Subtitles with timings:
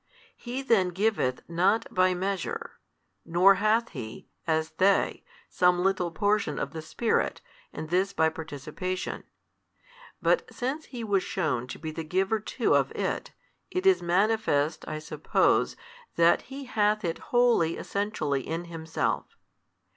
[0.35, 2.79] He then giveth not by measure,
[3.23, 7.39] nor hath He, as they, some little portion of the Spirit,
[7.71, 9.25] and this by participation:
[10.19, 13.33] but since He was shewn to be the Giver too of It,
[13.69, 15.75] it is manifest I suppose
[16.15, 19.37] that He hath It wholly Essentially in Himself.